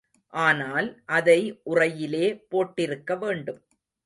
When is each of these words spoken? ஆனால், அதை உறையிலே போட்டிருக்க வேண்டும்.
ஆனால், 0.33 0.87
அதை 1.11 1.37
உறையிலே 1.63 2.25
போட்டிருக்க 2.51 3.17
வேண்டும். 3.17 3.61